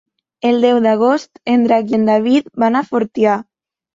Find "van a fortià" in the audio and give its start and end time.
2.63-3.37